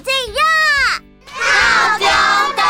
[0.00, 0.38] 最热，
[1.26, 2.06] 套丢
[2.56, 2.62] 岛。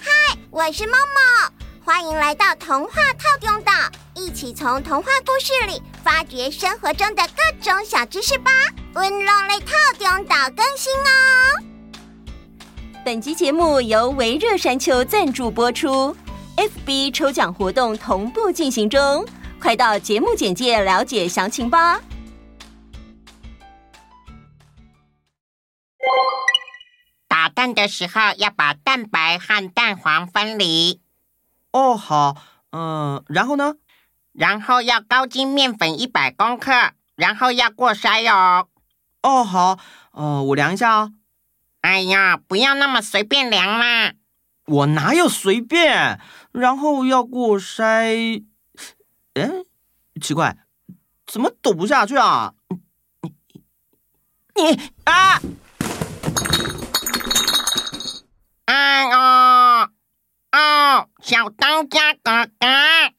[0.00, 1.52] 嗨，我是梦梦，
[1.84, 3.72] 欢迎来到童话套丢岛，
[4.14, 8.50] 一起从童话故事里发掘生活中的各种小知识吧。
[8.94, 11.64] 温龙类套丢岛更新哦。
[13.04, 16.16] 本集节目由微热山丘赞助播出
[16.56, 19.26] ，FB 抽奖活动同步进行中，
[19.60, 22.00] 快到节目简介了解详情吧。
[27.58, 31.00] 蛋的时候要把蛋白和蛋黄分离。
[31.72, 32.36] 哦，好，
[32.70, 33.74] 嗯，然后呢？
[34.32, 38.68] 然后要高筋面粉一百公克，然后要过筛哦。
[39.22, 39.76] 哦，好，
[40.12, 41.12] 呃，我量一下哦。
[41.80, 44.12] 哎呀，不要那么随便量啦！
[44.66, 46.20] 我哪有随便？
[46.52, 48.44] 然后要过筛。
[49.34, 49.50] 哎，
[50.22, 50.58] 奇怪，
[51.26, 52.54] 怎么抖不下去啊？
[54.54, 55.40] 你啊！
[58.88, 59.18] 哎呦，
[60.52, 62.66] 哦，小当家哥哥！
[62.66, 63.12] 啊，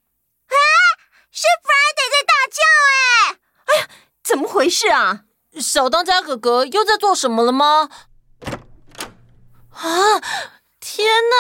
[1.32, 2.58] 是 Friday 在大叫
[2.90, 3.38] 哎！
[3.68, 3.88] 哎呀，
[4.24, 5.26] 怎么回事啊？
[5.60, 7.88] 小当家哥哥又在做什么了吗？
[9.70, 9.86] 啊！
[10.80, 11.36] 天哪！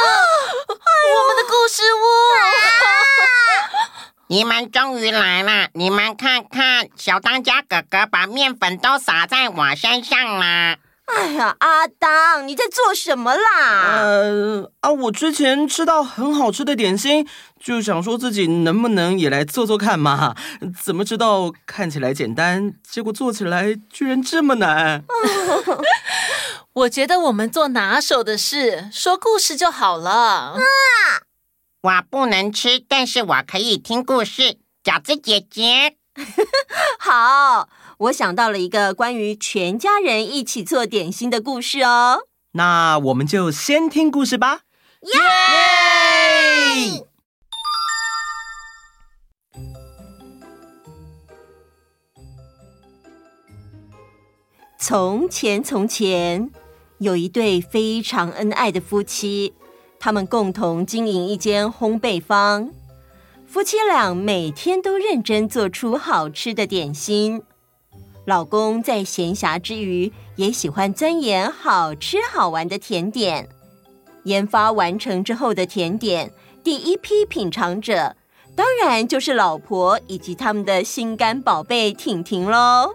[0.69, 0.75] 哎、
[1.15, 1.97] 我们的故事屋！
[2.37, 2.39] 啊、
[4.27, 5.69] 你们终于来了！
[5.73, 10.77] 你们看看，小当家哥哥把面粉都撒在我身上了。
[11.15, 13.97] 哎呀，阿当，你在做什么啦？
[13.97, 17.27] 呃啊，我之前吃到很好吃的点心，
[17.59, 20.35] 就想说自己能不能也来做做看嘛。
[20.81, 25.03] 怎么知道看起来简单，结果做起来居然这么难。
[26.73, 30.11] 我觉得我们做拿手的事，说故事就好了。
[30.11, 30.61] 啊，
[31.81, 34.57] 我不能吃，但是我可以听故事。
[34.83, 35.95] 饺子姐姐，
[36.99, 37.67] 好。
[37.99, 42.19] 我想到了一个关于全家人一起做点心的故事哦。
[42.53, 44.61] 那我们就先听故事吧。
[45.01, 45.11] 耶！
[54.79, 56.49] 从前，从前
[56.99, 59.53] 有一对非常恩爱的夫妻，
[59.99, 62.71] 他们共同经营一间烘焙坊。
[63.45, 67.43] 夫妻俩每天都认真做出好吃的点心。
[68.29, 73.49] 老公在闲暇之余也喜欢钻研好吃好玩的甜点。
[74.25, 76.31] 研发完成之后的甜点，
[76.63, 78.15] 第一批品尝者
[78.55, 82.93] 当然就是老婆以及他们的心肝宝贝婷婷喽。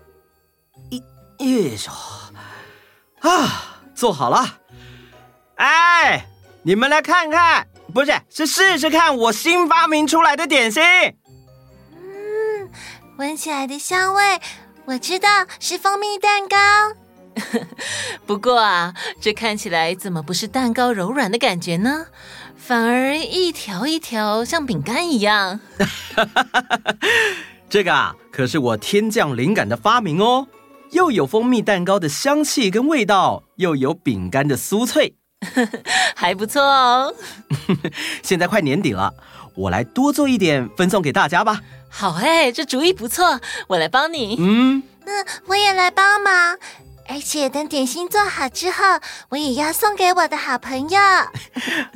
[0.91, 1.03] 一、
[1.39, 1.77] 一、
[3.19, 4.61] 啊，做好了！
[5.57, 6.29] 哎，
[6.63, 10.81] 你们来看看，不是，是试试看我新发明出来的点心。
[11.91, 12.71] 嗯，
[13.17, 14.23] 闻起来的香味。
[14.87, 15.29] 我知道
[15.59, 17.67] 是蜂蜜蛋糕，
[18.27, 22.07] 不过啊，这看起来怎么不是蛋糕柔软的感觉呢？
[22.57, 25.61] 反而一条一条像饼干一样。
[27.69, 30.49] 这个啊，可是我天降灵感的发明哦，
[30.91, 35.17] 又有蜂蜜蛋糕的香气跟味道，又有饼干的酥脆，
[36.15, 37.15] 还不错哦。
[38.23, 39.13] 现在快年底了，
[39.55, 41.61] 我来多做一点分送给大家吧。
[41.89, 44.37] 好哎，这主意不错，我来帮你。
[44.39, 46.59] 嗯，那我也来帮忙，
[47.09, 48.83] 而且等点心做好之后，
[49.29, 50.99] 我也要送给我的好朋友。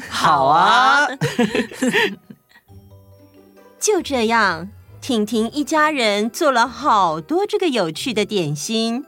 [0.08, 1.08] 好啊。
[3.80, 4.69] 就这样，
[5.00, 9.04] 婷婷一家人做了好多这个有趣的点心。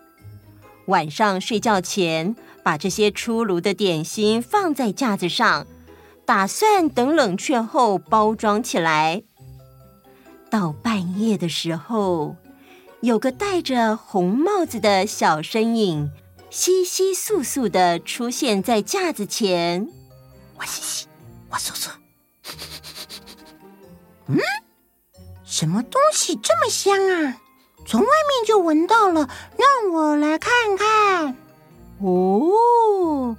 [0.87, 2.35] 晚上睡觉前，
[2.65, 5.67] 把这些出炉的点心放在架子上，
[6.31, 9.25] 打算等冷却后包装起来。
[10.49, 12.37] 到半夜的时候，
[13.01, 16.13] 有个戴着红帽子的小身影，
[16.49, 19.89] 窸窸窣窣的出现在架子前。
[20.57, 21.05] 我窸窸，
[21.51, 21.91] 我簌簌。
[24.29, 24.39] 嗯，
[25.43, 27.39] 什么东西这么香啊？
[27.85, 31.37] 从外面就闻到了，让我来看看。
[32.01, 33.37] 哦，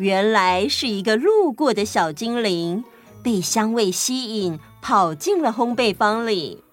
[0.00, 2.84] 原来是一个路过的小精灵，
[3.22, 4.58] 被香味吸引。
[4.82, 6.64] 跑进了烘焙坊里，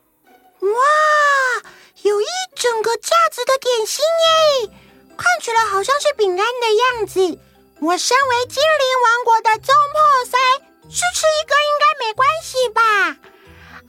[0.61, 0.69] 哇，
[2.03, 2.25] 有一
[2.55, 4.01] 整个架子的点心
[4.63, 4.71] 耶，
[5.17, 7.19] 看起来好像是饼干的样子。
[7.81, 10.37] 我身为精灵王国的中破塞，
[10.89, 12.81] 试吃一个应该没关系吧？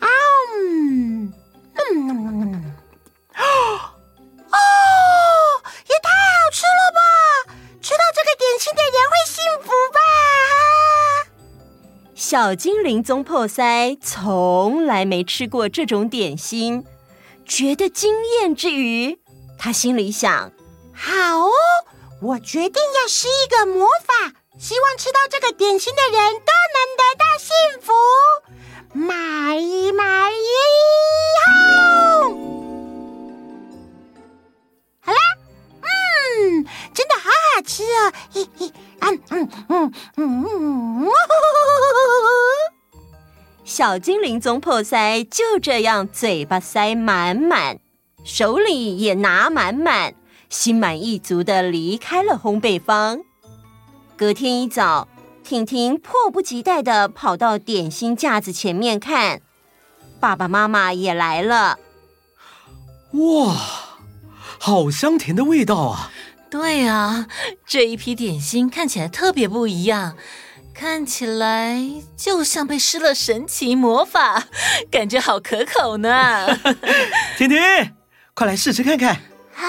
[0.01, 0.09] 啊，
[0.57, 1.33] 嗯，
[1.75, 2.75] 嗯，嗯，
[3.35, 3.45] 嗯，
[4.51, 4.59] 哦，
[5.89, 7.01] 也太好吃了吧！
[7.89, 9.99] 吃到这个点心的人会幸福吧？
[12.15, 16.85] 小精灵总破塞从来没吃过这种点心，
[17.47, 18.13] 觉得惊
[18.43, 19.19] 艳之余，
[19.59, 20.53] 他心里想
[20.93, 21.51] ：“好哦，
[22.21, 27.95] 我决定要施一个魔法，希望吃到这个点心的人都能得到幸福。
[28.93, 30.47] 买一买一
[31.47, 32.48] 吼！
[36.39, 36.65] 嗯，
[36.95, 41.09] 真的好好吃哦，嘿嘿，嗯嗯嗯嗯嗯，
[43.65, 47.79] 小精灵总破塞就这样嘴巴塞满满，
[48.25, 50.15] 手里也拿满满。
[50.49, 53.21] 心满意足的离开了烘焙坊。
[54.17, 55.09] 隔天一早，
[55.45, 59.43] 婷婷迫不及待的跑到点心架子前面看，
[60.19, 61.79] 爸爸妈妈也来了。
[63.13, 63.55] 哇，
[64.59, 66.11] 好香甜的味道啊！
[66.51, 67.27] 对啊，
[67.67, 70.17] 这一批点心看起来特别不一样，
[70.75, 71.79] 看起来
[72.17, 74.45] 就像被施了神奇魔法，
[74.91, 76.47] 感觉好可口呢。
[77.37, 77.59] 婷婷，
[78.35, 79.21] 快来试吃看看。
[79.53, 79.65] 好。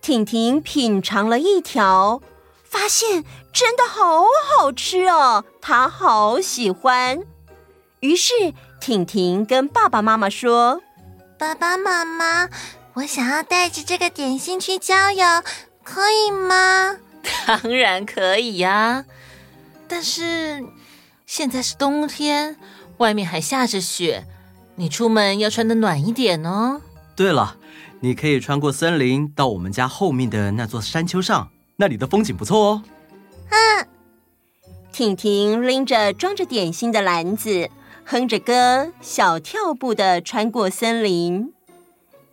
[0.00, 2.20] 婷婷品尝了一条，
[2.62, 4.24] 发现真的好
[4.58, 7.20] 好吃哦，她好喜欢。
[8.00, 8.52] 于是
[8.84, 10.82] 婷婷跟爸爸妈妈说
[11.40, 12.50] ：“爸爸妈妈，
[12.92, 15.24] 我想要带着这个点心去郊游，
[15.82, 16.98] 可以吗
[17.46, 19.06] ？”“当然可以呀，
[19.88, 20.62] 但是
[21.24, 22.58] 现在是冬天，
[22.98, 24.26] 外面还下着雪，
[24.74, 26.82] 你出门要穿的暖一点哦。
[27.16, 27.56] ”“对了。”
[28.00, 32.82] 你可以穿过森林，到我们家后面的那座山丘上，那里的风景不错哦。
[33.48, 33.88] 嗯，
[34.92, 37.70] 婷婷拎着装着点心的篮子，
[38.06, 41.52] 哼着歌，小跳步的穿过森林。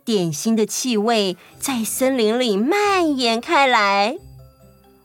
[0.04, 4.18] 点心的气味在森林里蔓延开来。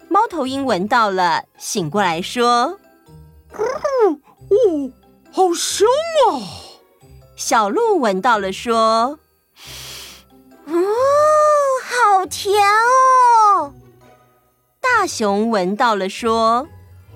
[0.10, 2.80] 猫头鹰闻到了，醒过来说
[3.54, 4.20] ：“哦，
[5.32, 5.88] 好香
[6.32, 6.42] 啊！”
[7.38, 9.20] 小鹿闻到了，说。
[10.66, 10.74] 哦，
[11.84, 13.74] 好甜哦！
[14.82, 16.68] 大熊闻到了，说：“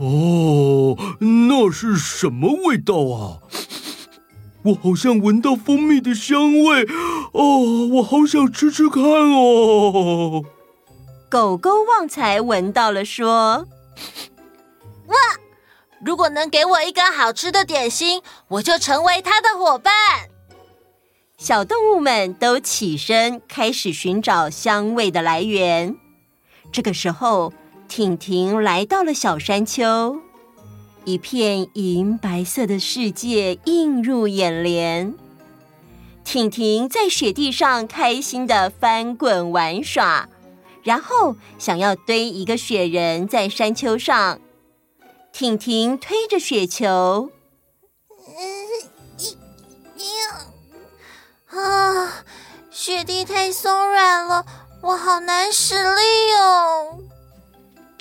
[0.01, 3.38] 哦，那是什么味道啊？
[4.63, 6.88] 我好像闻到蜂蜜的香味
[7.33, 10.44] 哦，我好想吃吃看哦。”
[11.30, 13.68] 狗狗旺财闻到了，说
[15.06, 15.15] ：“哇，
[16.03, 19.94] 如果能给我一个好吃的点心，我就成为它的伙伴。”
[21.38, 25.95] 小动物们都起身，开始寻找香味的来源。
[26.71, 27.53] 这个时候，
[27.91, 30.21] 婷婷来到了小山丘，
[31.03, 35.13] 一片银白色的世界映入眼帘。
[36.23, 40.29] 婷婷在雪地上开心地翻滚玩耍，
[40.83, 44.39] 然后想要堆一个雪人在山丘上。
[45.33, 47.29] 婷婷推着雪球。
[51.49, 52.23] 啊，
[52.71, 54.45] 雪地太松软了，
[54.81, 56.97] 我好难使力哦。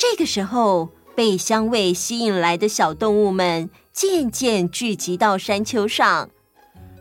[0.00, 6.30] 这个时候，被香味吸引来的小动物们渐渐聚集到山丘上，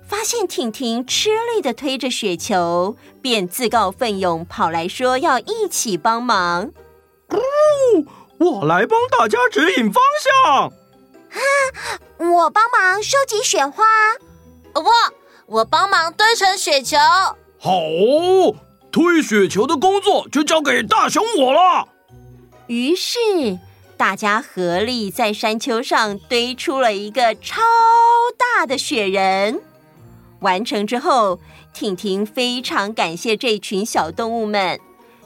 [0.06, 6.72] 发现婷婷吃力的推着雪球，便自告奋勇跑来说要一起帮忙。
[7.30, 7.40] 哦，
[8.38, 10.66] 我来帮大家指引方向。
[10.66, 11.40] 啊，
[12.18, 13.86] 我帮忙收集雪花。
[14.74, 14.84] 不。
[15.46, 16.98] 我帮忙堆成雪球。
[17.58, 17.72] 好，
[18.92, 21.88] 推雪球的工作就交给大熊我了。
[22.70, 23.18] 于是
[23.98, 27.64] 大家合力在山丘上堆出了一个超
[28.38, 29.60] 大的雪人。
[30.42, 31.40] 完成之后，
[31.74, 34.80] 婷婷非常感谢这群小动物们，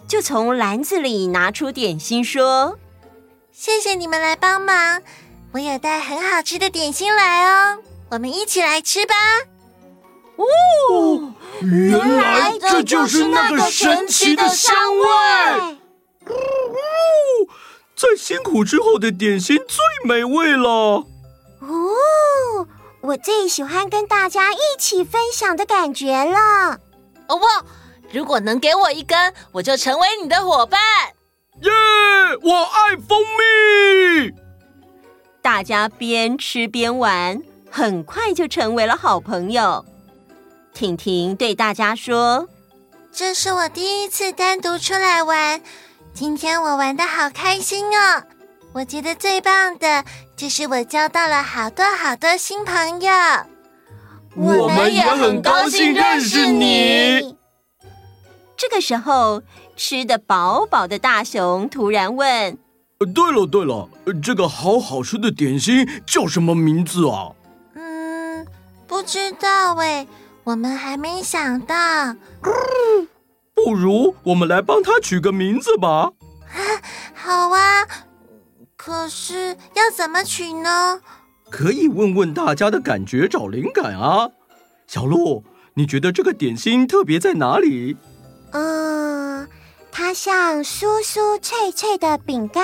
[0.08, 2.80] 就从篮子里拿出点心说
[3.52, 5.02] ：“谢谢你们来帮忙，
[5.52, 7.80] 我有带很好吃的点心来哦，
[8.12, 9.14] 我们一起来吃吧。”
[10.40, 15.78] 哦，原来这就是那个神奇的香味。
[16.30, 17.50] 呜呜，
[17.96, 20.70] 在辛苦之后的点心最美味了。
[21.60, 22.68] 哦，
[23.02, 26.80] 我最喜欢跟大家一起分享的感觉了。
[27.28, 27.46] 哦不，
[28.12, 30.80] 如果能给我一根，我就成为你的伙伴。
[31.62, 31.72] 耶，
[32.42, 34.32] 我爱蜂蜜。
[35.42, 39.86] 大家边吃边玩，很快就成为了好朋友。
[40.74, 42.48] 婷婷对大家说
[43.12, 45.62] ：“这是我第一次单独出来玩，
[46.14, 48.24] 今天我玩的好开心哦！
[48.72, 50.06] 我觉得最棒的
[50.36, 53.12] 就是我交到了好多好多新朋友。
[54.36, 57.36] 我们也很高兴认识你。”
[58.56, 59.42] 这个时候，
[59.76, 62.58] 吃得饱饱的大熊突然问
[63.14, 63.90] ：“对了对了，
[64.22, 67.32] 这个好好吃的点心叫什么名字啊
[67.74, 68.46] ？”“嗯，
[68.88, 70.06] 不知道哎。”
[70.46, 71.76] 我们还没想到。
[73.54, 76.12] 不如我们来帮它取个名字吧。
[77.14, 77.88] 好啊，
[78.76, 81.02] 可是要怎么取呢？
[81.50, 84.30] 可以问问大家的感觉，找灵感啊。
[84.88, 85.44] 小鹿，
[85.76, 87.96] 你觉得这个点心特别在哪里？
[88.52, 89.48] 嗯，
[89.92, 92.64] 它像酥酥脆脆的饼干。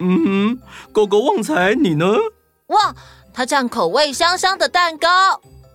[0.00, 0.58] 嗯哼，
[0.92, 2.06] 狗狗旺财，你呢？
[2.68, 2.94] 哇，
[3.34, 5.08] 它像口味香香的蛋糕。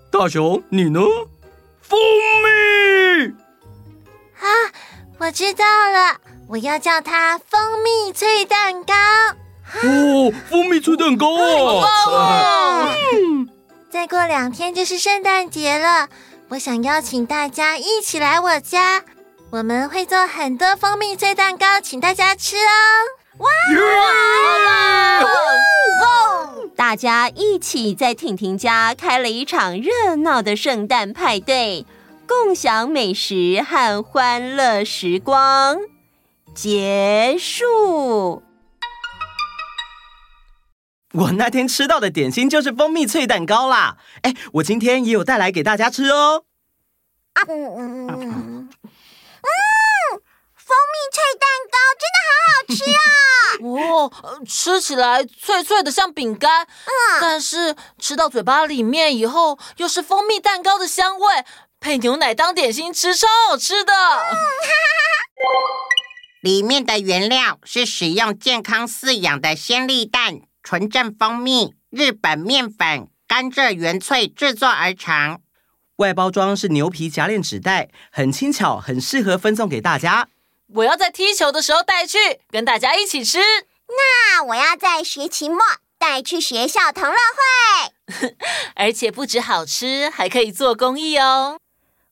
[0.10, 1.00] 大熊，你呢？
[1.82, 3.34] 蜂蜜。
[4.44, 4.48] 啊，
[5.20, 6.18] 我知道了，
[6.50, 8.94] 我要叫它蜂蜜脆蛋糕。
[9.84, 11.88] 哦，蜂蜜脆蛋糕啊！
[12.08, 12.90] 哦、
[13.90, 16.10] 再过两天就是圣诞节了，
[16.50, 19.02] 我想邀请大家一起来我家，
[19.50, 22.70] 我们会做很多蜂蜜脆蛋糕，请大家吃哦。
[23.38, 23.50] 哇！
[24.66, 25.24] 哇！
[25.24, 25.30] 哇！
[26.76, 31.86] 大家一起在婷婷家开了一场热闹的圣诞派对，
[32.27, 35.77] 共享美食和欢乐时光。
[36.56, 38.44] 结束。
[41.13, 43.98] 我那天吃到的点心就是蜂蜜脆蛋糕啦！
[44.24, 46.46] 哎，我今天也有带来给大家吃哦。
[47.34, 48.70] 啊嗯嗯嗯，
[50.56, 53.01] 蜂蜜脆蛋糕真的好好吃啊！
[53.62, 61.27] 哦，吃起来脆脆的像饼干，嗯，但是吃到嘴巴里面以后又是蜂蜜蛋糕的香味，
[61.84, 63.92] 配牛奶当点心吃超好吃的。
[63.92, 64.38] 嗯，
[66.42, 70.40] 里面的原料是使用健康饲养的鲜粒蛋。
[70.63, 75.42] 纯正蜂蜜、日本面粉、甘蔗原萃制作而成，
[75.98, 80.30] 外包装是牛皮夹链纸袋，很轻巧，很适合分送给大家。
[80.75, 82.18] 我要在踢球的时候带去，
[82.50, 83.40] 跟大家一起吃。
[83.90, 85.60] 那我要在学期末
[86.00, 88.36] 带去学校同乐会，
[88.75, 91.58] 而且不止好吃，还可以做公益哦。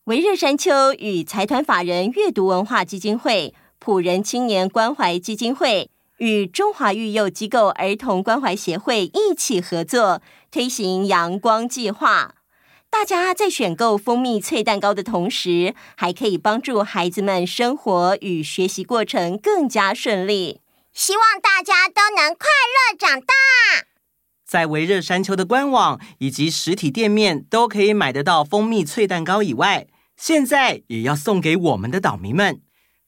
[0.06, 5.92] 维热山丘与财团法人阅读文化基金会、普仁青年关怀基金会。
[6.18, 12.34] 与中华育幼机构儿童关怀协会一起合作推行阳光计划，
[12.90, 20.62] 大家在选购蜂蜜脆蛋糕的同时，还可以帮助孩子们生活与学习过程更加顺利。
[20.92, 23.34] 希望大家都能快乐长大。
[24.52, 32.60] 在维热山丘的官网以及实体店面都可以买得到蜂蜜脆蛋糕以外，现在也要送给我们的岛民们。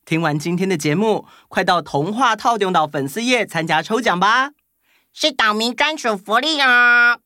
[0.06, 4.52] 听完今天的节目，快到童话套用岛粉丝页参加抽奖吧！
[5.14, 7.20] 是岛民专属福利哦。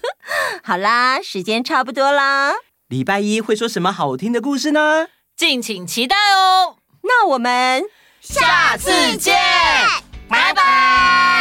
[0.64, 2.54] 好啦，时间差不多啦，
[2.88, 5.08] 礼拜一会说什么好听的故事呢？
[5.36, 6.76] 敬请期待哦。
[7.02, 7.84] 那我们
[8.22, 9.36] 下次见，
[10.30, 11.39] 拜拜。